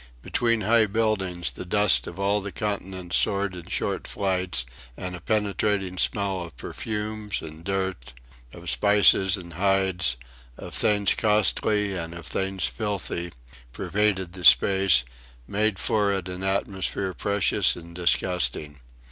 Between 0.23 0.61
high 0.61 0.87
buildings 0.87 1.51
the 1.51 1.63
dust 1.63 2.07
of 2.07 2.19
all 2.19 2.41
the 2.41 2.51
continents 2.51 3.17
soared 3.17 3.53
in 3.53 3.67
short 3.67 4.07
flights; 4.07 4.65
and 4.97 5.15
a 5.15 5.21
penetrating 5.21 5.99
smell 5.99 6.41
of 6.41 6.57
perfumes 6.57 7.39
and 7.39 7.63
dirt, 7.63 8.11
of 8.51 8.67
spices 8.67 9.37
and 9.37 9.53
hides, 9.53 10.17
of 10.57 10.73
things 10.73 11.13
costly 11.13 11.95
and 11.95 12.15
of 12.15 12.25
things 12.25 12.65
filthy, 12.65 13.31
pervaded 13.73 14.33
the 14.33 14.43
space, 14.43 15.03
made 15.47 15.77
for 15.77 16.11
it 16.13 16.27
an 16.27 16.41
atmosphere 16.41 17.13
precious 17.13 17.75
and 17.75 17.93
disgusting. 17.93 18.79